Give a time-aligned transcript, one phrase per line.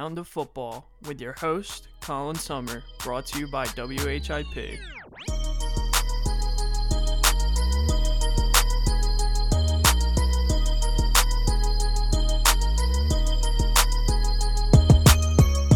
[0.00, 4.78] Down to Football with your host, Colin Summer, brought to you by WHIP.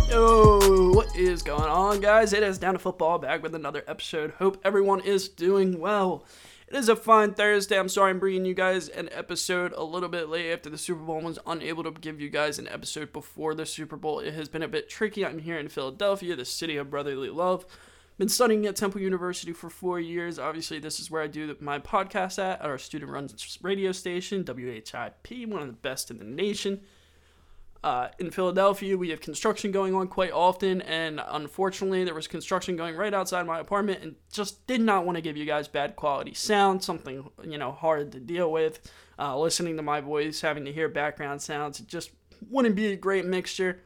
[0.08, 2.33] Yo, what is going on, guys?
[2.33, 4.31] It is Down to Football back with another episode.
[4.38, 6.25] Hope everyone is doing well.
[6.75, 7.79] It is a fine Thursday.
[7.79, 11.04] I'm sorry I'm bringing you guys an episode a little bit late after the Super
[11.04, 11.21] Bowl.
[11.21, 14.19] I was unable to give you guys an episode before the Super Bowl.
[14.19, 15.24] It has been a bit tricky.
[15.24, 17.65] I'm here in Philadelphia, the city of brotherly love.
[18.18, 20.41] Been studying at Temple University for four years.
[20.41, 23.29] Obviously, this is where I do my podcast at, at our student-run
[23.62, 26.80] radio station, WHIP, one of the best in the nation.
[27.84, 32.77] Uh, in Philadelphia, we have construction going on quite often, and unfortunately, there was construction
[32.77, 35.95] going right outside my apartment, and just did not want to give you guys bad
[35.95, 38.91] quality sound, something you know hard to deal with.
[39.19, 42.12] Uh, listening to my voice, having to hear background sounds, it just
[42.48, 43.83] wouldn't be a great mixture.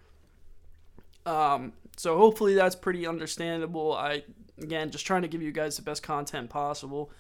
[1.27, 3.95] Um, so hopefully that's pretty understandable.
[3.95, 4.23] I
[4.63, 7.11] again just trying to give you guys the best content possible.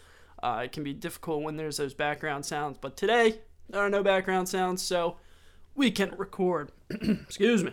[0.40, 4.04] Uh, it can be difficult when there's those background sounds, but today there are no
[4.04, 5.16] background sounds, so
[5.78, 6.72] we can record.
[6.90, 7.72] Excuse me.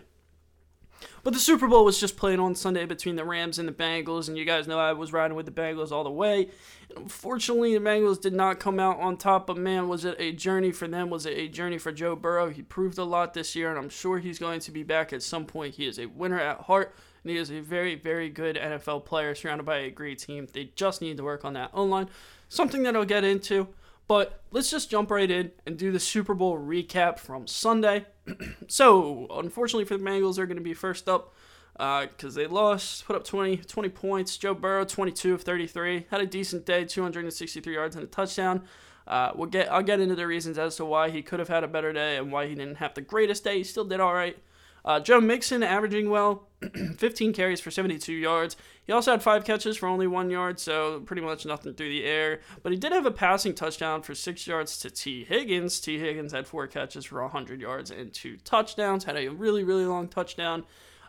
[1.23, 4.27] But the Super Bowl was just played on Sunday between the Rams and the Bengals,
[4.27, 6.49] and you guys know I was riding with the Bengals all the way.
[6.89, 10.31] And unfortunately, the Bengals did not come out on top, but man, was it a
[10.31, 11.09] journey for them?
[11.09, 12.49] Was it a journey for Joe Burrow?
[12.49, 15.23] He proved a lot this year, and I'm sure he's going to be back at
[15.23, 15.75] some point.
[15.75, 19.33] He is a winner at heart, and he is a very, very good NFL player
[19.33, 20.47] surrounded by a great team.
[20.53, 22.09] They just need to work on that O line,
[22.49, 23.67] something that I'll get into.
[24.07, 28.05] But let's just jump right in and do the Super Bowl recap from Sunday.
[28.67, 31.33] so, unfortunately for the Bengals, they're going to be first up
[31.73, 34.37] because uh, they lost, put up 20, 20 points.
[34.37, 38.63] Joe Burrow, 22 of 33, had a decent day, 263 yards and a touchdown.
[39.07, 41.63] Uh, we'll get, I'll get into the reasons as to why he could have had
[41.63, 43.57] a better day and why he didn't have the greatest day.
[43.57, 44.37] He still did all right.
[44.85, 46.47] Uh, Joe Mixon averaging well,
[46.97, 48.55] 15 carries for 72 yards.
[48.85, 52.05] He also had five catches for only one yard, so pretty much nothing through the
[52.05, 52.41] air.
[52.61, 55.23] But he did have a passing touchdown for six yards to T.
[55.23, 55.79] Higgins.
[55.79, 55.97] T.
[55.97, 59.05] Higgins had four catches for 100 yards and two touchdowns.
[59.05, 60.63] Had a really, really long touchdown.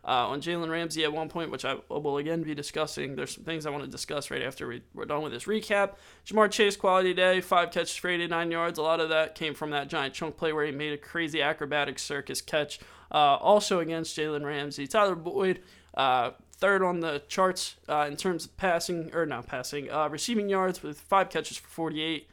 [0.09, 3.17] Uh, on Jalen Ramsey at one point, which I will again be discussing.
[3.17, 5.97] There's some things I want to discuss right after we, we're done with this recap.
[6.25, 8.79] Ja'Marr Chase, quality day, five catches for 89 yards.
[8.79, 11.43] A lot of that came from that giant chunk play where he made a crazy
[11.43, 12.79] acrobatic circus catch
[13.11, 14.87] uh, also against Jalen Ramsey.
[14.87, 15.61] Tyler Boyd,
[15.95, 20.49] uh, third on the charts uh, in terms of passing, or not passing, uh, receiving
[20.49, 22.29] yards with five catches for 48.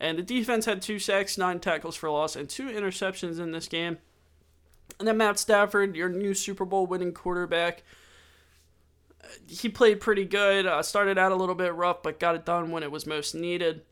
[0.00, 3.68] And the defense had two sacks, nine tackles for loss, and two interceptions in this
[3.68, 3.98] game.
[4.98, 7.82] And then Matt Stafford, your new Super Bowl winning quarterback,
[9.48, 10.66] he played pretty good.
[10.66, 13.34] Uh, started out a little bit rough, but got it done when it was most
[13.34, 13.82] needed.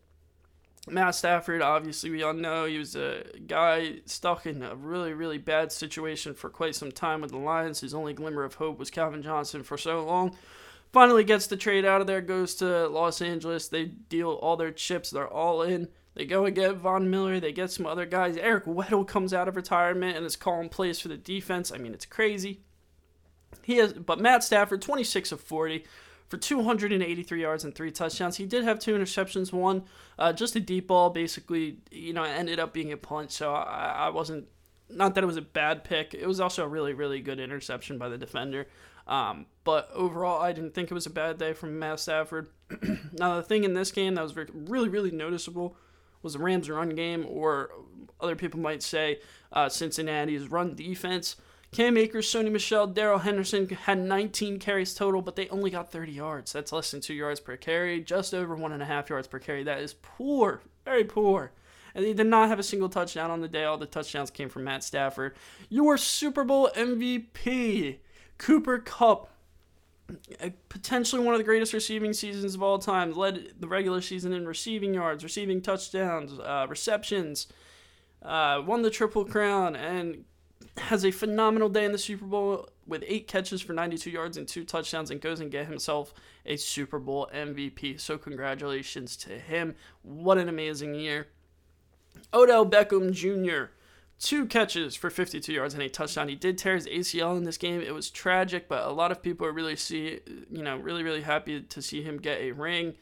[0.89, 5.39] Matt Stafford, obviously, we all know he was a guy stuck in a really, really
[5.39, 7.81] bad situation for quite some time with the Lions.
[7.81, 10.37] His only glimmer of hope was Calvin Johnson for so long.
[10.93, 13.69] Finally gets the trade out of there, goes to Los Angeles.
[13.69, 15.89] They deal all their chips, they're all in.
[16.15, 18.37] They go and get Von Miller, they get some other guys.
[18.37, 21.73] Eric Weddle comes out of retirement and is calling plays for the defense.
[21.73, 22.61] I mean, it's crazy.
[23.63, 25.85] He has, but Matt Stafford, 26 of 40,
[26.33, 28.39] for 283 yards and three touchdowns.
[28.39, 29.53] He did have two interceptions.
[29.53, 29.83] One,
[30.19, 33.31] uh, just a deep ball, basically, you know, ended up being a punt.
[33.31, 34.47] So I, I, wasn't,
[34.89, 36.15] not that it was a bad pick.
[36.15, 38.67] It was also a really, really good interception by the defender.
[39.07, 42.49] Um, but overall, I didn't think it was a bad day from Matt Stafford.
[43.13, 45.77] now, the thing in this game that was really, really noticeable
[46.23, 47.73] was the Rams' run game, or
[48.23, 49.19] other people might say
[49.53, 51.37] uh, Cincinnati's run defense.
[51.73, 56.13] Cam Akers, Sony Michel, Darrell Henderson had 19 carries total, but they only got 30
[56.13, 56.53] yards.
[56.53, 59.39] That's less than two yards per carry, just over one and a half yards per
[59.39, 59.65] carry.
[59.65, 61.53] That is poor, very poor.
[61.95, 63.65] And they did not have a single touchdown on the day.
[63.65, 65.35] All the touchdowns came from Matt Stafford.
[65.71, 67.97] Your Super Bowl MVP,
[68.37, 69.31] Cooper Kupp,
[70.69, 73.13] potentially one of the greatest receiving seasons of all time.
[73.13, 77.47] Led the regular season in receiving yards, receiving touchdowns, uh, receptions.
[78.23, 80.25] Uh, won the Triple Crown and
[80.79, 84.49] has a phenomenal day in the Super Bowl with eight catches for 92 yards and
[84.49, 86.15] two touchdowns and goes and get himself
[86.47, 88.01] a Super Bowl MVP.
[88.01, 89.75] So congratulations to him.
[90.03, 91.29] What an amazing year.
[92.33, 93.73] Odell Beckham Jr.
[94.19, 96.29] Two catches for 52 yards and a touchdown.
[96.29, 97.81] He did tear his ACL in this game.
[97.81, 100.21] It was tragic, but a lot of people are really see,
[100.51, 102.95] you know, really really happy to see him get a ring.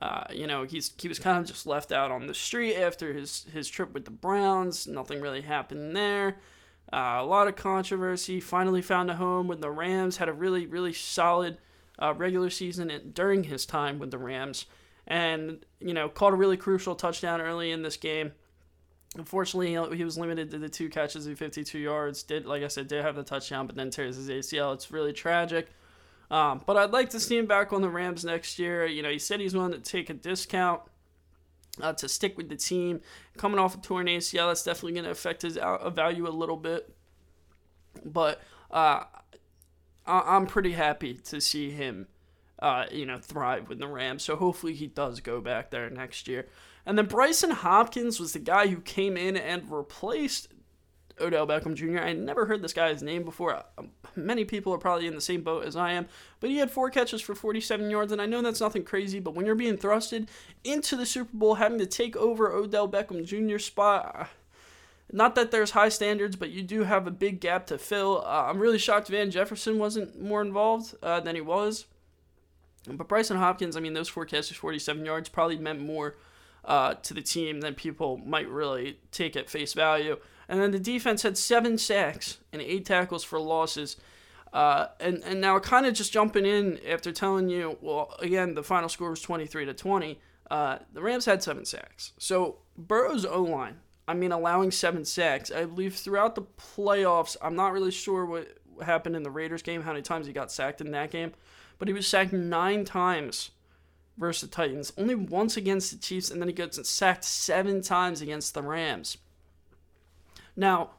[0.00, 3.14] Uh, you know, he's he was kind of just left out on the street after
[3.14, 4.86] his his trip with the Browns.
[4.86, 6.36] Nothing really happened there.
[6.92, 8.40] Uh, a lot of controversy.
[8.40, 10.16] Finally found a home with the Rams.
[10.16, 11.58] Had a really, really solid
[11.98, 14.66] uh, regular season during his time with the Rams.
[15.06, 18.32] And, you know, caught a really crucial touchdown early in this game.
[19.16, 22.22] Unfortunately, he was limited to the two catches of 52 yards.
[22.22, 24.74] Did, like I said, did have the touchdown, but then tears his ACL.
[24.74, 25.68] It's really tragic.
[26.30, 28.84] Um, but I'd like to see him back on the Rams next year.
[28.86, 30.82] You know, he said he's willing to take a discount
[31.80, 33.00] uh, to stick with the team.
[33.36, 36.94] Coming off a torn ACL, that's definitely going to affect his value a little bit.
[38.04, 38.40] But
[38.70, 39.04] uh,
[40.06, 42.08] I- am pretty happy to see him,
[42.60, 44.22] uh, you know, thrive with the Rams.
[44.22, 46.48] So hopefully he does go back there next year.
[46.86, 50.48] And then Brycen Hopkins was the guy who came in and replaced
[51.20, 51.98] Odell Beckham Jr.
[51.98, 53.62] I never heard this guy's name before.
[53.76, 56.06] Um, many people are probably in the same boat as I am,
[56.40, 59.34] but he had four catches for 47 yards, and I know that's nothing crazy, but
[59.34, 60.28] when you're being thrusted
[60.64, 64.24] into the Super Bowl, having to take over Odell Beckham Jr.'s spot, uh,
[65.10, 68.22] not that there's high standards, but you do have a big gap to fill.
[68.26, 71.86] Uh, I'm really shocked Van Jefferson wasn't more involved uh, than he was.
[72.86, 76.16] But Brycen Hopkins, I mean, those four catches, 47 yards, probably meant more
[76.64, 80.18] uh, to the team than people might really take at face value.
[80.48, 83.96] And then the defense had seven sacks and eight tackles for losses.
[84.52, 88.62] Uh, and and now kind of just jumping in after telling you, well, again, the
[88.62, 90.18] final score was 23 to 20.
[90.50, 92.12] Uh, the Rams had seven sacks.
[92.18, 95.50] So Burrow's O line, I mean, allowing seven sacks.
[95.50, 98.48] I believe throughout the playoffs, I'm not really sure what
[98.82, 101.32] happened in the Raiders game, how many times he got sacked in that game,
[101.78, 103.50] but he was sacked nine times
[104.16, 108.22] versus the Titans, only once against the Chiefs, and then he gets sacked seven times
[108.22, 109.18] against the Rams.
[110.58, 110.90] Now,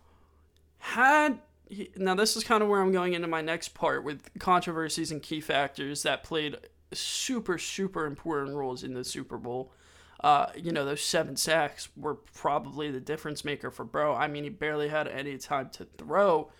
[0.78, 4.30] had he, now this is kind of where I'm going into my next part with
[4.40, 6.56] controversies and key factors that played
[6.94, 9.74] super super important roles in the Super Bowl.
[10.22, 14.16] Uh, you know, those seven sacks were probably the difference maker for Burrow.
[14.16, 16.52] I mean, he barely had any time to throw.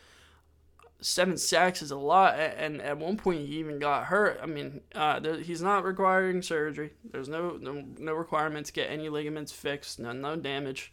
[1.00, 4.42] Seven sacks is a lot, and at one point he even got hurt.
[4.44, 6.92] I mean, uh, there, he's not requiring surgery.
[7.10, 10.00] There's no, no no requirement to get any ligaments fixed.
[10.00, 10.92] No no damage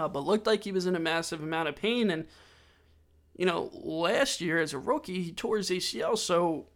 [0.00, 2.10] uh, but looked like he was in a massive amount of pain.
[2.10, 2.26] And,
[3.36, 6.16] you know, last year as a rookie, he tore his ACL.
[6.16, 6.66] So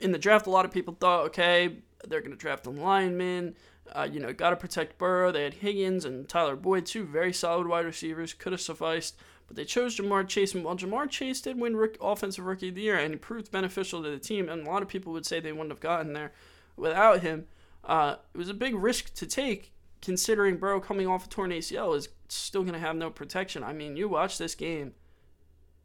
[0.00, 1.76] in the draft, a lot of people thought, okay,
[2.08, 3.54] they're going to draft a lineman.
[3.94, 5.30] Uh, you know, got to protect Burrow.
[5.30, 9.16] They had Higgins and Tyler Boyd, two very solid wide receivers, could have sufficed.
[9.46, 12.82] But they chose Ja'Marr Chase, and while Ja'Marr Chase did win Offensive Rookie of the
[12.82, 15.40] Year and he proved beneficial to the team, and a lot of people would say
[15.40, 16.32] they wouldn't have gotten there
[16.76, 17.46] without him,
[17.84, 21.96] uh, it was a big risk to take considering Burrow coming off a torn ACL
[21.96, 23.62] is still going to have no protection.
[23.62, 24.92] I mean, you watch this game.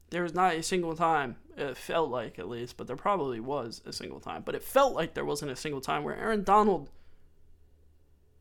[0.09, 3.81] There was not a single time, it felt like at least, but there probably was
[3.85, 6.89] a single time, but it felt like there wasn't a single time where Aaron Donald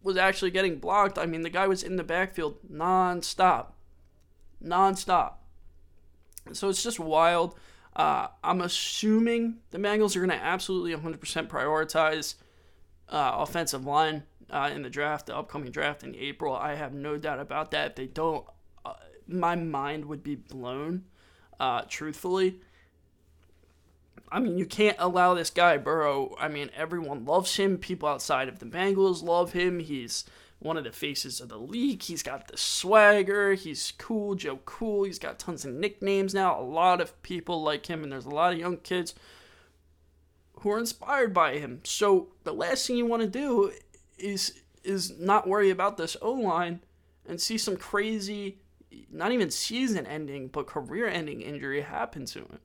[0.02, 1.18] was actually getting blocked.
[1.18, 3.72] I mean, the guy was in the backfield nonstop.
[4.64, 5.34] Nonstop.
[6.52, 7.56] So it's just wild.
[7.96, 12.36] Uh, I'm assuming the Bengals are going to absolutely 100% prioritize
[13.08, 16.54] uh, offensive line uh, in the draft, the upcoming draft in April.
[16.54, 17.90] I have no doubt about that.
[17.90, 18.46] If they don't,
[18.84, 18.94] uh,
[19.26, 21.04] my mind would be blown,
[21.58, 22.60] uh, truthfully.
[24.30, 26.34] I mean, you can't allow this guy, Burrow.
[26.38, 27.78] I mean, everyone loves him.
[27.78, 29.78] People outside of the Bengals love him.
[29.78, 30.24] He's
[30.58, 32.02] one of the faces of the league.
[32.02, 33.54] He's got the swagger.
[33.54, 35.04] He's cool, Joe Cool.
[35.04, 36.58] He's got tons of nicknames now.
[36.58, 39.14] A lot of people like him, and there's a lot of young kids
[40.60, 41.80] who are inspired by him.
[41.84, 43.72] So the last thing you want to do
[44.18, 46.80] is is not worry about this O line
[47.28, 48.58] and see some crazy,
[49.10, 52.58] not even season ending, but career ending injury happen to him.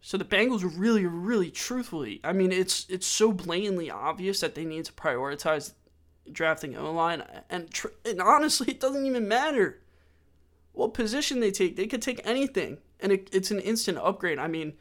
[0.00, 4.64] So the Bengals really, really truthfully, I mean, it's it's so blatantly obvious that they
[4.64, 5.74] need to prioritize
[6.32, 9.80] drafting O line, and tr- and honestly, it doesn't even matter
[10.72, 11.76] what position they take.
[11.76, 14.38] They could take anything, and it, it's an instant upgrade.
[14.38, 14.74] I mean,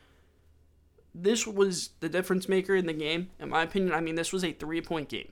[1.23, 3.93] this was the difference maker in the game, in my opinion.
[3.93, 5.31] I mean, this was a three point game.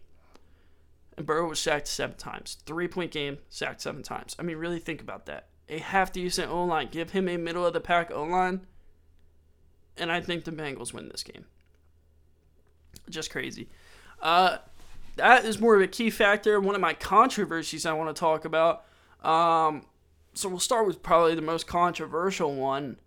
[1.18, 2.58] And Burrow was sacked seven times.
[2.66, 4.36] Three point game, sacked seven times.
[4.38, 5.48] I mean, really think about that.
[5.70, 6.90] A half decent O line.
[6.92, 8.62] Give him a middle of the pack O line.
[9.98, 11.46] And I think the Bengals win this game.
[13.10, 13.68] Just crazy.
[14.22, 14.58] Uh,
[15.16, 16.60] that is more of a key factor.
[16.60, 18.86] One of my controversies I want to talk about.
[19.24, 19.86] Um,
[20.34, 23.00] so we'll start with probably the most controversial one.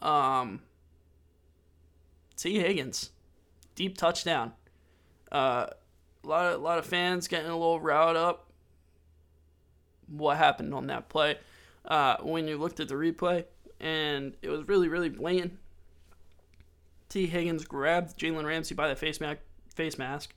[0.00, 0.60] Um,
[2.38, 3.10] Tee Higgins,
[3.74, 4.52] deep touchdown.
[5.30, 5.66] Uh,
[6.24, 8.50] a lot of lot of fans getting a little riled up.
[10.06, 11.36] What happened on that play?
[11.84, 13.44] Uh, when you looked at the replay,
[13.80, 15.58] and it was really really blatant.
[17.08, 17.26] T.
[17.26, 19.40] Higgins grabbed Jalen Ramsey by the face mask,
[19.74, 20.34] face mask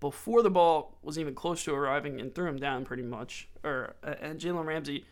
[0.00, 3.48] before the ball was even close to arriving and threw him down pretty much.
[3.64, 5.06] Or and Jalen Ramsey,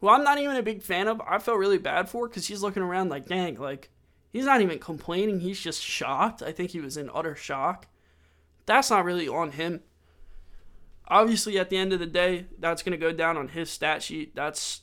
[0.00, 2.62] who I'm not even a big fan of, I felt really bad for because he's
[2.62, 3.90] looking around like, dang, like
[4.30, 6.42] He's not even complaining, he's just shocked.
[6.42, 7.86] I think he was in utter shock.
[8.66, 9.80] That's not really on him.
[11.08, 14.02] Obviously, at the end of the day, that's going to go down on his stat
[14.02, 14.34] sheet.
[14.34, 14.82] That's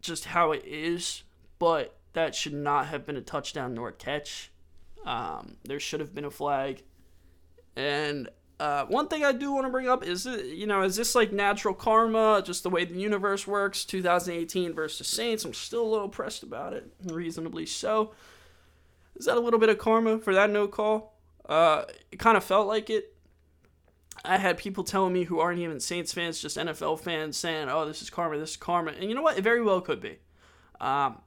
[0.00, 1.22] just how it is.
[1.60, 4.50] But that should not have been a touchdown nor a catch.
[5.04, 6.82] Um, there should have been a flag.
[7.76, 8.28] And
[8.58, 11.32] uh, one thing I do want to bring up is, you know, is this like
[11.32, 13.84] natural karma, just the way the universe works?
[13.84, 15.44] 2018 versus Saints.
[15.44, 18.12] I'm still a little pressed about it, reasonably so.
[19.20, 21.14] Is that a little bit of karma for that no call?
[21.46, 23.14] Uh, it kind of felt like it.
[24.24, 27.84] I had people telling me who aren't even Saints fans, just NFL fans, saying, "Oh,
[27.84, 28.38] this is karma.
[28.38, 29.36] This is karma." And you know what?
[29.36, 30.20] It very well could be.
[30.80, 31.20] Um,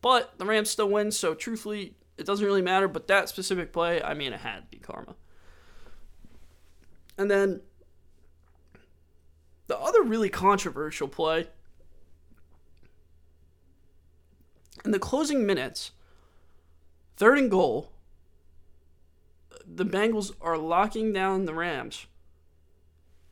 [0.00, 2.88] but the Rams still win, so truthfully, it doesn't really matter.
[2.88, 5.14] But that specific play, I mean, it had to be karma.
[7.18, 7.60] And then
[9.66, 11.48] the other really controversial play
[14.82, 15.90] in the closing minutes,
[17.16, 17.92] third and goal,
[19.66, 22.06] the Bengals are locking down the Rams.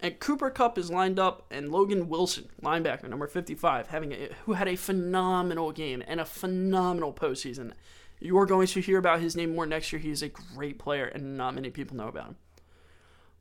[0.02, 4.54] And Cooper Kupp is lined up, and Logan Wilson, linebacker number 55, having a, who
[4.54, 7.72] had a phenomenal game and a phenomenal postseason.
[8.18, 10.00] You are going to hear about his name more next year.
[10.00, 12.36] He is a great player, and not many people know about him.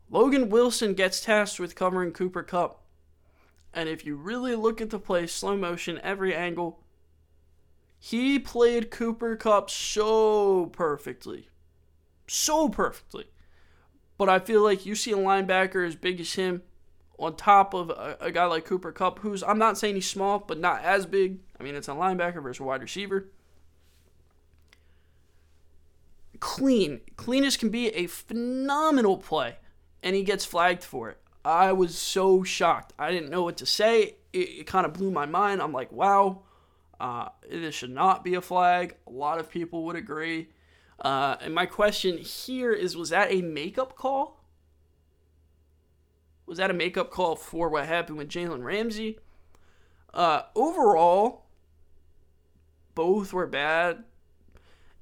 [0.09, 2.81] Logan Wilson gets tasked with covering Cooper Kupp.
[3.73, 6.81] And if you really look at the play, slow motion, every angle,
[7.99, 11.49] he played Cooper Kupp so perfectly
[12.31, 13.25] so perfectly.
[14.17, 16.61] But I feel like you see a linebacker as big as him
[17.17, 20.39] on top of a, a, guy like Cooper Kupp, who's, I'm not saying he's small,
[20.39, 21.39] but not as big.
[21.59, 23.29] I mean, it's a linebacker versus a wide receiver.
[26.39, 27.01] Clean.
[27.17, 29.57] Clean as can be a phenomenal play,
[30.01, 31.17] and he gets flagged for it.
[31.43, 32.93] I was so shocked.
[32.97, 34.15] I didn't know what to say.
[34.31, 35.61] It, it kind of blew my mind.
[35.61, 36.43] I'm like, wow,
[36.99, 38.95] uh, this should not be a flag.
[39.07, 40.49] A lot of people would agree.
[40.99, 44.43] Uh, and my question here is was that a makeup call?
[46.45, 49.19] Was that a makeup call for what happened with Jalen Ramsey?
[50.13, 51.45] Uh, overall,
[52.95, 54.03] both were bad.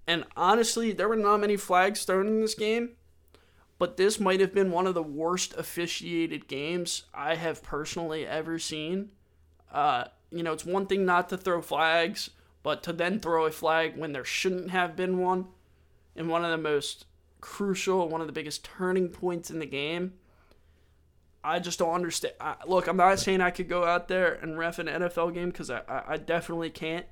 [0.05, 2.91] And honestly, there were not many flags thrown in this game.
[3.79, 8.57] But this might have been one of the worst officiated games I have personally ever
[8.57, 9.11] seen.
[9.71, 12.29] Uh, you know, it's one thing not to throw flags,
[12.63, 15.47] but to then throw a flag when there shouldn't have been one
[16.15, 17.05] in one of the most
[17.39, 20.13] crucial, one of the biggest turning points in the game.
[21.43, 22.33] I just don't understand.
[22.41, 25.49] I, look, I'm not saying I could go out there and ref an NFL game
[25.49, 27.05] because I, I, I, definitely can't.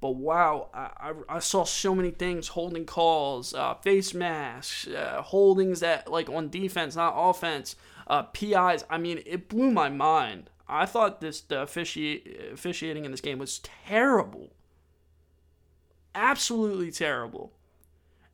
[0.00, 5.78] But wow, I, I, saw so many things holding calls, uh, face masks, uh, holdings
[5.78, 7.76] that, like, on defense, not offense,
[8.08, 8.84] uh, PIs.
[8.90, 10.50] I mean, it blew my mind.
[10.72, 14.52] I thought this the offici- officiating in this game was terrible.
[16.14, 17.52] Absolutely terrible.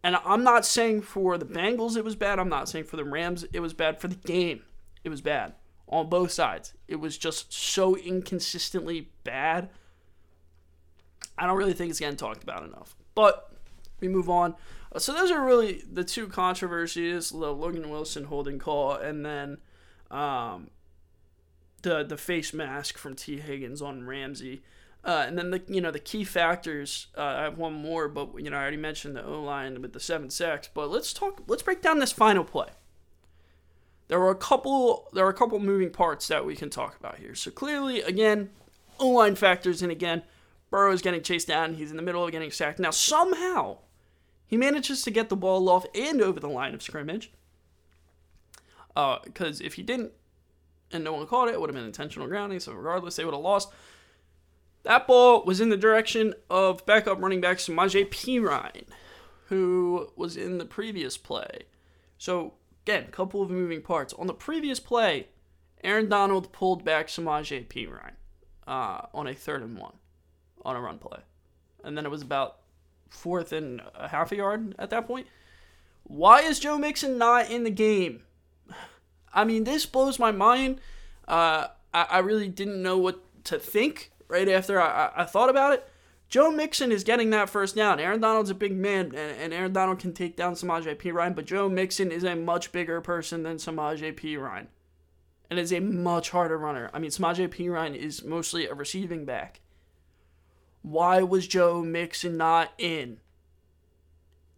[0.02, 2.38] And I'm not saying for the Bengals it was bad.
[2.38, 4.00] I'm not saying for the Rams it was bad.
[4.00, 4.62] For the game,
[5.02, 5.54] it was bad
[5.88, 6.74] on both sides.
[6.86, 9.70] It was just so inconsistently bad.
[11.36, 12.96] I don't really think it's getting talked about enough.
[13.14, 13.52] But
[14.00, 14.54] we move on.
[14.92, 19.58] Uh, so those are really the two controversies: the Logan Wilson holding call, and then
[20.10, 20.70] um,
[21.82, 24.62] the the face mask from T Higgins on Ramsey.
[25.04, 27.06] Uh, and then the you know the key factors.
[27.16, 29.92] Uh, I have one more, but you know I already mentioned the O line with
[29.92, 30.68] the seven sacks.
[30.72, 31.42] But let's talk.
[31.46, 32.68] Let's break down this final play.
[34.08, 35.08] There were a couple.
[35.12, 37.34] There are a couple moving parts that we can talk about here.
[37.34, 38.50] So clearly, again,
[38.98, 40.22] O line factors in again.
[40.70, 41.74] Burrow is getting chased down.
[41.74, 42.78] He's in the middle of getting sacked.
[42.78, 43.78] Now somehow,
[44.46, 47.32] he manages to get the ball off and over the line of scrimmage.
[48.88, 50.12] Because uh, if he didn't,
[50.92, 52.60] and no one caught it, it would have been intentional grounding.
[52.60, 53.70] So regardless, they would have lost.
[54.84, 58.84] That ball was in the direction of backup running back Samaje Perine,
[59.46, 61.64] who was in the previous play.
[62.16, 62.54] So,
[62.84, 64.14] again, a couple of moving parts.
[64.14, 65.28] On the previous play,
[65.84, 68.12] Aaron Donald pulled back Samaje Perine
[68.66, 69.94] uh, on a third and one
[70.64, 71.20] on a run play.
[71.84, 72.58] And then it was about
[73.10, 75.26] fourth and a half a yard at that point.
[76.04, 78.22] Why is Joe Mixon not in the game?
[79.32, 80.80] I mean, this blows my mind.
[81.26, 85.74] Uh, I, I really didn't know what to think right after I, I, thought about
[85.74, 85.88] it.
[86.28, 87.98] Joe Mixon is getting that first down.
[87.98, 91.46] Aaron Donald's a big man, and, and Aaron Donald can take down Samaje Perine, but
[91.46, 94.66] Joe Mixon is a much bigger person than Samaje Perine.
[95.50, 96.90] And is a much harder runner.
[96.92, 99.60] I mean, Samaje Perine is mostly a receiving back.
[100.82, 103.18] Why was Joe Mixon not in?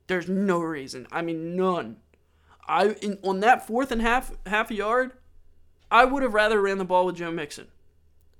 [0.08, 1.06] There's no reason.
[1.12, 1.98] I mean, none.
[2.70, 5.12] I in, on that fourth and half half a yard,
[5.90, 7.66] I would have rather ran the ball with Joe Mixon.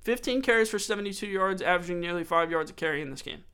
[0.03, 3.45] 15 carries for 72 yards, averaging nearly 5 yards a carry in this game.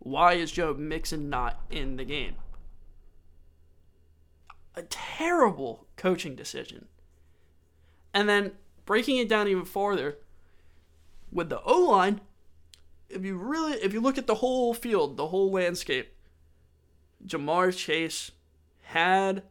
[0.00, 2.36] Why is Joe Mixon not in the game?
[4.74, 6.86] A terrible coaching decision.
[8.12, 8.52] And then
[8.86, 10.16] breaking it down even farther,
[11.30, 12.22] with the O line,
[13.10, 16.14] if you really if you look at the whole field, the whole landscape,
[17.24, 18.32] Ja'Marr Chase
[18.84, 19.42] had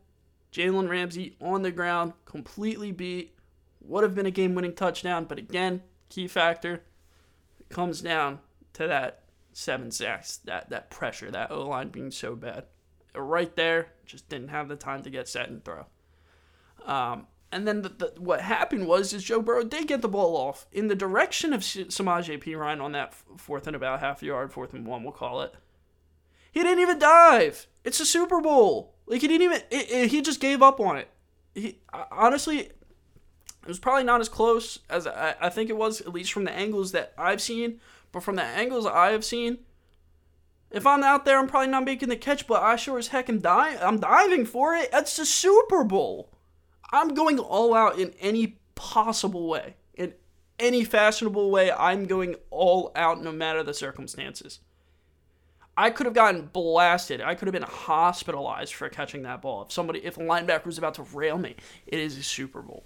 [0.51, 3.35] Jalen Ramsey on the ground, completely beat,
[3.81, 6.83] would have been a game winning touchdown, but again, key factor
[7.59, 8.39] It comes down
[8.73, 12.65] to that seven sacks, that that pressure, that O line being so bad.
[13.15, 15.85] Right there, just didn't have the time to get set and throw.
[16.85, 20.37] Um, and then the, the, what happened was is Joe Burrow did get the ball
[20.37, 24.73] off in the direction of Samaje Perine on that fourth and about half yard, fourth
[24.73, 25.53] and one, we'll call it.
[26.51, 27.67] He didn't even dive.
[27.83, 28.95] It's a Super Bowl.
[29.05, 29.61] Like he didn't even.
[29.71, 31.09] It, it, he just gave up on it.
[31.55, 31.79] He
[32.11, 36.31] honestly, it was probably not as close as I, I think it was, at least
[36.31, 37.79] from the angles that I've seen.
[38.11, 39.59] But from the angles I have seen,
[40.71, 42.47] if I'm out there, I'm probably not making the catch.
[42.47, 43.77] But I sure as heck am dying.
[43.81, 44.91] I'm diving for it.
[44.91, 46.29] That's the Super Bowl.
[46.91, 49.75] I'm going all out in any possible way.
[49.93, 50.13] In
[50.57, 54.59] any fashionable way, I'm going all out no matter the circumstances.
[55.79, 57.21] I could have gotten blasted.
[57.21, 59.61] I could have been hospitalized for catching that ball.
[59.61, 61.55] If somebody, if a linebacker was about to rail me,
[61.87, 62.83] it is a Super Bowl.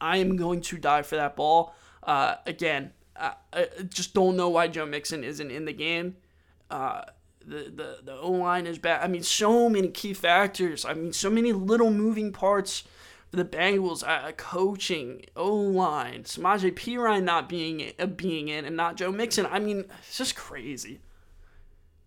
[0.00, 1.74] I am going to die for that ball.
[2.02, 6.16] Uh, again, I, I, just don't know why Joe Mixon isn't in the game.
[6.70, 7.02] Uh,
[7.44, 9.02] the the the O line is bad.
[9.04, 10.86] I mean, so many key factors.
[10.86, 12.84] I mean, so many little moving parts
[13.28, 14.02] for the Bengals.
[14.02, 19.44] Uh, coaching, O line, Samaje Perine not being uh, being in, and not Joe Mixon.
[19.44, 21.00] I mean, it's just crazy,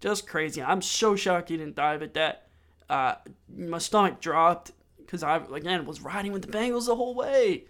[0.05, 0.61] just crazy.
[0.61, 2.45] I'm so shocked he didn't dive at that.
[2.87, 3.15] Uh,
[3.57, 7.65] my stomach dropped because I again was riding with the Bengals the whole way.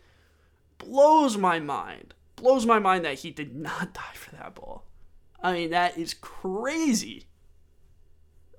[0.77, 2.13] Blows my mind.
[2.35, 4.83] Blows my mind that he did not die for that ball.
[5.41, 7.27] I mean, that is crazy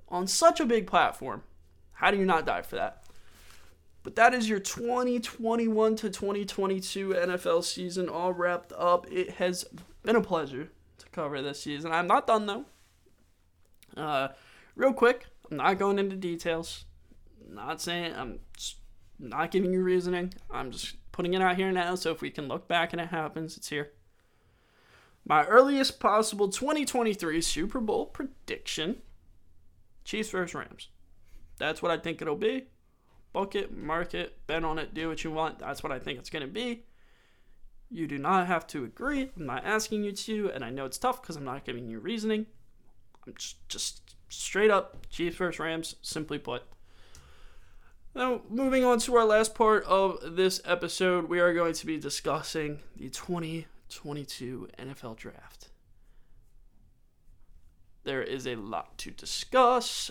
[0.09, 1.43] on such a big platform.
[1.91, 3.03] How do you not die for that?
[4.01, 9.05] But that is your 2021 to 2022 NFL season all wrapped up.
[9.11, 9.65] It has
[10.01, 11.91] been a pleasure to cover this season.
[11.91, 12.65] I'm not done though.
[13.97, 14.29] Uh,
[14.75, 16.85] real quick, I'm not going into details.
[17.49, 18.39] Not saying I'm
[19.19, 20.33] not giving you reasoning.
[20.51, 21.95] I'm just putting it out here now.
[21.95, 23.91] So if we can look back and it happens, it's here.
[25.25, 29.01] My earliest possible 2023 Super Bowl prediction
[30.05, 30.87] Chiefs versus Rams.
[31.57, 32.67] That's what I think it'll be.
[33.33, 35.59] Book it, mark it, bet on it, do what you want.
[35.59, 36.85] That's what I think it's to be.
[37.89, 39.31] You do not have to agree.
[39.35, 41.99] I'm not asking you to, and I know it's tough because I'm not giving you
[41.99, 42.45] reasoning.
[43.67, 46.63] Just straight up Chiefs versus Rams, simply put.
[48.15, 51.99] Now, moving on to our last part of this episode, we are going to be
[51.99, 55.69] discussing the 2022 NFL Draft
[58.07, 60.09] there is a lot to discuss,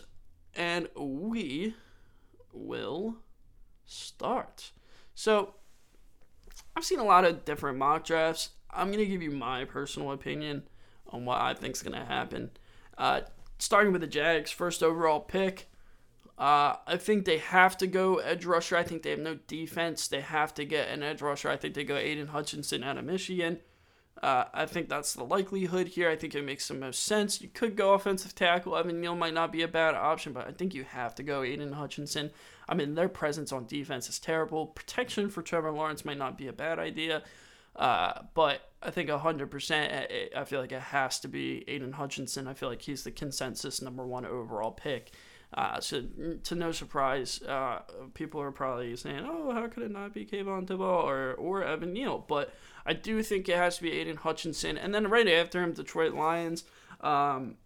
[0.54, 1.74] and we
[2.52, 3.16] will
[3.86, 4.70] start.
[5.14, 5.54] So,
[6.76, 8.50] I've seen a lot of different mock drafts.
[8.70, 10.64] I'm going to give you my personal opinion
[11.08, 12.50] on what I think is going to happen.
[12.98, 13.22] Uh,
[13.58, 15.68] starting with the Jags, first overall pick.
[16.38, 18.76] Uh, I think they have to go edge rusher.
[18.76, 20.06] I think they have no defense.
[20.06, 21.48] They have to get an edge rusher.
[21.48, 23.58] I think they go Aidan Hutchinson out of Michigan.
[24.22, 26.08] Uh, I think that's the likelihood here.
[26.08, 27.40] I think it makes the most sense.
[27.42, 28.76] You could go offensive tackle.
[28.76, 31.42] Evan Neal might not be a bad option, but I think you have to go
[31.42, 32.30] Aidan Hutchinson.
[32.68, 34.66] I mean, their presence on defense is terrible.
[34.66, 37.22] Protection for Trevor Lawrence might not be a bad idea,
[37.76, 42.48] uh, but I think 100%, I feel like it has to be Aidan Hutchinson.
[42.48, 45.12] I feel like he's the consensus number one overall pick.
[45.54, 46.02] Uh, so,
[46.42, 47.80] to no surprise, uh,
[48.14, 51.92] people are probably saying, "Oh, how could it not be Kayvon Thibodeaux or or Evan
[51.92, 52.52] Neal?" But
[52.84, 56.14] I do think it has to be Aidan Hutchinson, and then right after him, Detroit
[56.14, 56.64] Lions.
[57.00, 57.56] Um,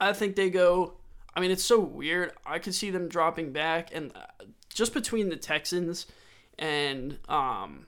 [0.00, 0.94] I think they go.
[1.34, 2.32] I mean, it's so weird.
[2.46, 6.06] I could see them dropping back, and uh, just between the Texans
[6.58, 7.86] and um,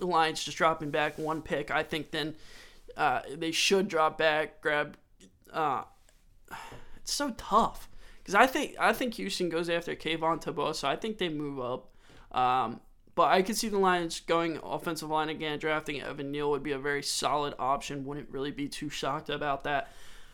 [0.00, 2.34] the Lions just dropping back one pick, I think then
[2.96, 4.96] uh, they should drop back, grab.
[5.52, 5.84] Uh,
[6.96, 10.96] it's so tough because I think I think Houston goes after Kayvon Thibodeaux, so I
[10.96, 11.94] think they move up.
[12.32, 12.80] Um,
[13.14, 15.58] but I could see the Lions going offensive line again.
[15.58, 18.04] Drafting Evan Neal would be a very solid option.
[18.04, 19.92] Wouldn't really be too shocked about that.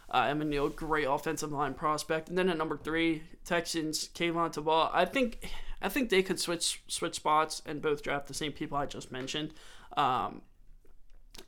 [0.08, 2.28] Uh, Evan Neal, great offensive line prospect.
[2.28, 4.90] And then at number three, Texans, Kayvon Thibodeaux.
[4.92, 5.50] I think
[5.86, 9.12] I think they could switch switch spots and both draft the same people I just
[9.12, 9.54] mentioned.
[9.96, 10.42] Um,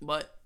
[0.00, 0.38] but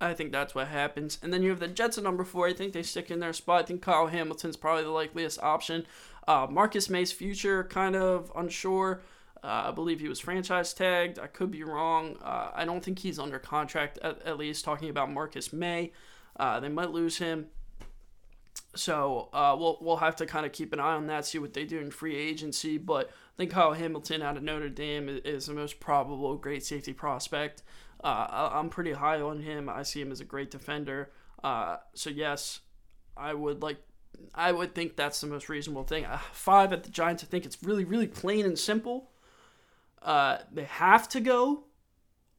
[0.00, 1.18] I think that's what happens.
[1.20, 2.46] And then you have the Jets at number four.
[2.46, 3.64] I think they stick in their spot.
[3.64, 5.84] I think Kyle Hamilton's probably the likeliest option.
[6.28, 9.02] Uh, Marcus Maye's future, kind of unsure.
[9.42, 11.18] Uh, I believe he was franchise tagged.
[11.18, 12.18] I could be wrong.
[12.22, 15.90] Uh, I don't think he's under contract, at, at least talking about Marcus Maye.
[16.38, 17.46] Uh, they might lose him.
[18.74, 21.54] So uh, we'll we'll have to kind of keep an eye on that, see what
[21.54, 22.78] they do in free agency.
[22.78, 26.64] But I think Kyle Hamilton out of Notre Dame is, is the most probable great
[26.64, 27.62] safety prospect.
[28.02, 29.68] Uh, I'm pretty high on him.
[29.68, 31.10] I see him as a great defender.
[31.42, 32.60] Uh, so yes,
[33.16, 33.78] I would like.
[34.34, 36.04] I would think that's the most reasonable thing.
[36.04, 37.24] Uh, five at the Giants.
[37.24, 39.10] I think it's really really plain and simple.
[40.00, 41.64] Uh, they have to go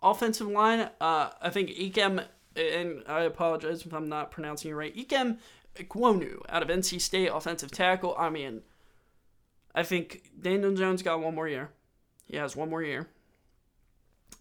[0.01, 0.89] offensive line.
[0.99, 4.95] Uh, I think Ekem and I apologize if I'm not pronouncing it right.
[4.95, 5.37] Ikem
[5.75, 8.15] Ekwonu out of NC State, offensive tackle.
[8.17, 8.61] I mean,
[9.73, 11.69] I think Daniel Jones got one more year.
[12.25, 13.07] He has one more year.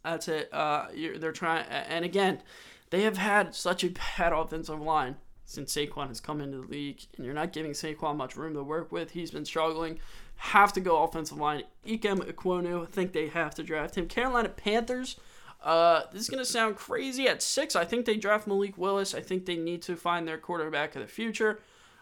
[0.04, 0.52] That's it.
[0.52, 0.86] Uh,
[1.18, 2.42] they're trying, and again,
[2.90, 7.00] they have had such a bad offensive line since Saquon has come into the league,
[7.16, 9.10] and you're not giving Saquon much room to work with.
[9.10, 9.98] He's been struggling.
[10.36, 11.64] Have to go offensive line.
[11.84, 14.06] Ikem Ekwonu, I think they have to draft him.
[14.06, 15.16] Carolina Panthers.
[15.62, 17.28] Uh, this is gonna sound crazy.
[17.28, 19.14] At six, I think they draft Malik Willis.
[19.14, 21.60] I think they need to find their quarterback of the future.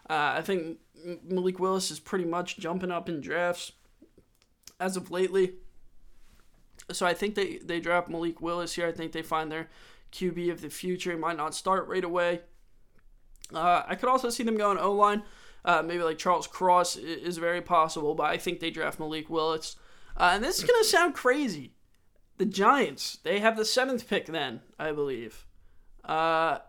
[0.09, 0.79] Uh, I think
[1.23, 3.73] Malik Willis is pretty much jumping up in drafts
[4.79, 5.53] as of lately.
[6.91, 8.87] So I think they, they draft Malik Willis here.
[8.87, 9.69] I think they find their
[10.11, 11.11] QB of the future.
[11.11, 12.41] He might not start right away.
[13.53, 15.23] Uh, I could also see them going O line.
[15.65, 19.75] Uh, maybe like Charles Cross is very possible, but I think they draft Malik Willis.
[20.15, 21.73] Uh, and this is going to sound crazy.
[22.39, 25.45] The Giants, they have the seventh pick then, I believe.
[26.05, 26.59] Uh,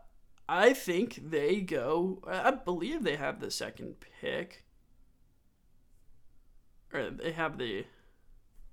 [0.49, 2.21] I think they go.
[2.27, 4.65] I believe they have the second pick.
[6.93, 7.85] Or they have the.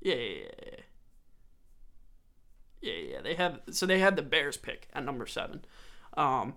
[0.01, 0.79] Yeah, yeah, yeah.
[2.81, 3.21] Yeah, yeah.
[3.21, 3.59] They have.
[3.69, 5.65] So they had the Bears pick at number seven,
[6.15, 6.55] um,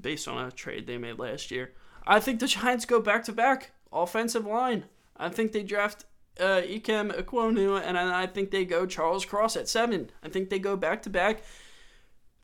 [0.00, 1.74] based on a trade they made last year.
[2.06, 4.86] I think the Giants go back to back offensive line.
[5.18, 6.06] I think they draft
[6.38, 10.10] uh, Ikem Ekwonu, and I think they go Charles Cross at seven.
[10.22, 11.42] I think they go back to back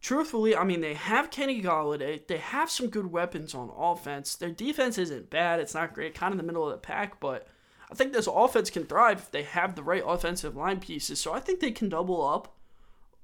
[0.02, 2.26] truthfully, I mean, they have Kenny Golladay.
[2.26, 4.34] They have some good weapons on offense.
[4.34, 5.60] Their defense isn't bad.
[5.60, 7.46] It's not great, kind of in the middle of the pack, but
[7.90, 11.20] I think this offense can thrive if they have the right offensive line pieces.
[11.20, 12.56] So I think they can double up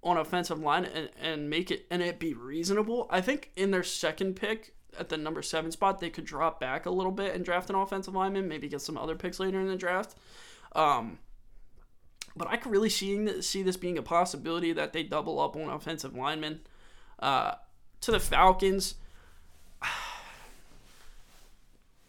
[0.03, 3.09] on offensive line and, and make it and it be reasonable.
[3.11, 6.87] I think in their second pick at the number seven spot, they could drop back
[6.87, 9.67] a little bit and draft an offensive lineman, maybe get some other picks later in
[9.67, 10.15] the draft.
[10.75, 11.19] Um,
[12.37, 15.69] but I could really see see this being a possibility that they double up on
[15.69, 16.61] offensive linemen.
[17.19, 17.55] Uh,
[18.01, 18.95] to the Falcons,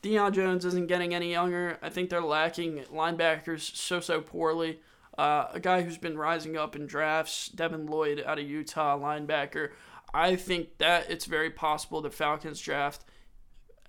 [0.03, 1.79] Deion Jones isn't getting any younger.
[1.81, 4.79] I think they're lacking linebackers so so poorly.
[5.17, 9.71] Uh, a guy who's been rising up in drafts, Devin Lloyd out of Utah, linebacker.
[10.13, 13.03] I think that it's very possible the Falcons draft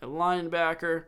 [0.03, 1.05] a linebacker.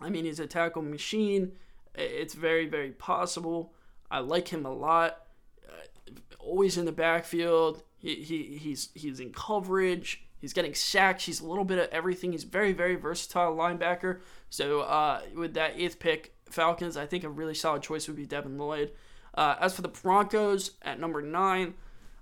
[0.00, 1.52] I mean, he's a tackle machine.
[1.94, 3.74] It's very, very possible.
[4.10, 5.26] I like him a lot.
[5.68, 7.82] Uh, always in the backfield.
[7.98, 10.24] He, he he's he's in coverage.
[10.40, 11.24] He's getting sacks.
[11.24, 12.32] He's a little bit of everything.
[12.32, 14.20] He's very very versatile linebacker.
[14.50, 18.26] So uh, with that eighth pick, Falcons, I think a really solid choice would be
[18.26, 18.92] Devin Lloyd.
[19.34, 21.74] Uh, as for the Broncos at number nine,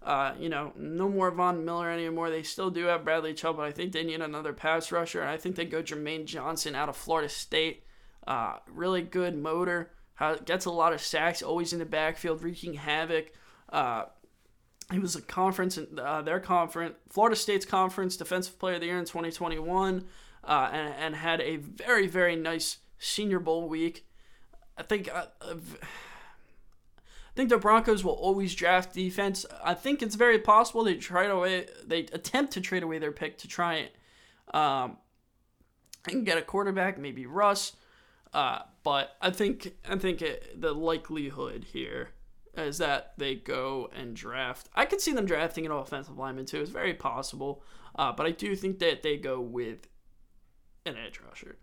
[0.03, 2.31] uh, you know, no more Von Miller anymore.
[2.31, 5.25] They still do have Bradley Chubb, but I think they need another pass rusher.
[5.25, 7.83] I think they go Jermaine Johnson out of Florida State.
[8.27, 9.91] Uh, really good motor
[10.45, 13.33] gets a lot of sacks, always in the backfield, wreaking havoc.
[13.71, 14.05] Uh,
[14.93, 18.99] he was a conference, uh, their conference, Florida State's conference defensive player of the year
[18.99, 20.05] in 2021,
[20.45, 24.07] uh, and, and had a very, very nice Senior Bowl week.
[24.77, 25.09] I think.
[25.13, 25.27] Uh,
[27.31, 29.47] I think the Broncos will always draft defense.
[29.63, 33.39] I think it's very possible they to away, they attempt to trade away their pick
[33.39, 33.95] to try it,
[34.53, 34.97] um,
[36.09, 37.73] and get a quarterback, maybe Russ.
[38.33, 42.11] Uh, but I think I think it, the likelihood here
[42.57, 44.69] is that they go and draft.
[44.75, 46.61] I could see them drafting an offensive lineman too.
[46.61, 47.63] It's very possible,
[47.97, 49.89] uh, but I do think that they go with
[50.87, 51.59] an edge rusher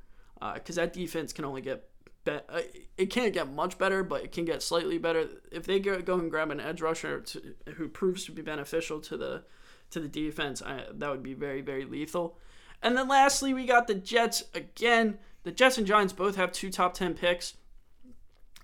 [0.53, 1.89] because uh, that defense can only get
[2.27, 2.61] uh,
[2.97, 6.15] it can't get much better, but it can get slightly better if they go, go
[6.15, 9.43] and grab an edge rusher to, who proves to be beneficial to the
[9.91, 10.61] to the defense.
[10.61, 12.37] I, that would be very very lethal.
[12.81, 15.17] And then lastly, we got the Jets again.
[15.43, 17.55] The Jets and Giants both have two top 10 picks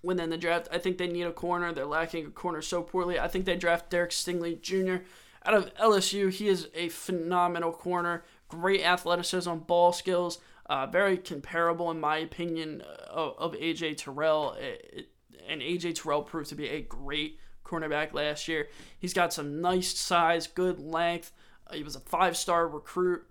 [0.04, 0.68] within the draft.
[0.72, 1.74] I think they need a corner.
[1.74, 3.20] They're lacking a corner so poorly.
[3.20, 5.04] I think they draft Derek Stingley Jr.
[5.46, 6.32] out of LSU.
[6.32, 12.82] He is a phenomenal corner, great athleticism, ball skills, uh, very comparable, in my opinion,
[12.82, 14.56] uh, of, of AJ Terrell.
[14.60, 15.10] It,
[15.48, 18.68] and AJ Terrell proved to be a great cornerback last year.
[19.00, 21.32] He's got some nice size, good length.
[21.68, 23.24] Uh, he was a five star recruit,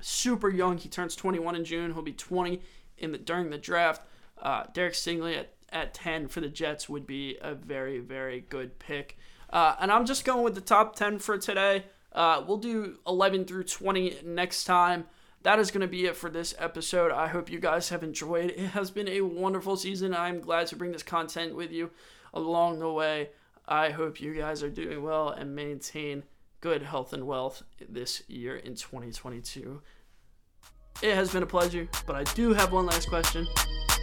[0.00, 0.78] super young.
[0.78, 1.92] He turns 21 in June.
[1.92, 2.60] He'll be 20
[2.98, 4.02] in the during the draft.
[4.40, 8.78] Uh, Derek Stingley at, at 10 for the Jets would be a very, very good
[8.78, 9.16] pick.
[9.50, 11.84] Uh, and I'm just going with the top 10 for today.
[12.12, 15.06] Uh, we'll do 11 through 20 next time.
[15.42, 17.12] that is going to be it for this episode.
[17.12, 18.50] I hope you guys have enjoyed.
[18.52, 20.14] It has been a wonderful season.
[20.14, 21.90] I'm glad to bring this content with you
[22.32, 23.30] along the way.
[23.66, 26.24] I hope you guys are doing well and maintain
[26.64, 29.82] good health and wealth this year in 2022.
[31.02, 33.46] It has been a pleasure, but I do have one last question.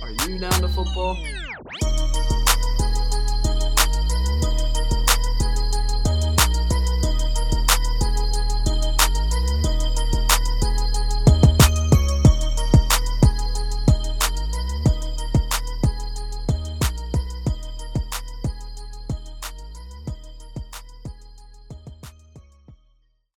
[0.04, 1.18] Are you down to football?